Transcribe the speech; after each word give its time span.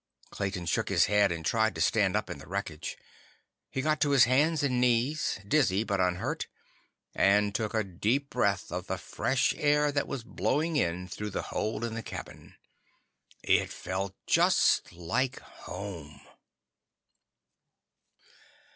Clayton 0.31 0.65
shook 0.65 0.89
his 0.89 1.05
head 1.05 1.31
and 1.31 1.45
tried 1.45 1.75
to 1.75 1.79
stand 1.79 2.15
up 2.17 2.27
in 2.27 2.39
the 2.39 2.47
wreckage. 2.47 2.97
He 3.69 3.83
got 3.83 4.01
to 4.01 4.09
his 4.09 4.23
hands 4.23 4.63
and 4.63 4.81
knees, 4.81 5.39
dizzy 5.47 5.83
but 5.83 5.99
unhurt, 5.99 6.47
and 7.13 7.53
took 7.53 7.75
a 7.75 7.83
deep 7.83 8.31
breath 8.31 8.71
of 8.71 8.87
the 8.87 8.97
fresh 8.97 9.53
air 9.57 9.91
that 9.91 10.07
was 10.07 10.23
blowing 10.23 10.75
in 10.75 11.07
through 11.07 11.29
the 11.29 11.43
hole 11.53 11.83
in 11.85 11.93
the 11.93 12.01
cabin. 12.01 12.55
It 13.43 13.69
felt 13.71 14.15
just 14.25 14.91
like 14.91 15.39
home. 15.41 16.21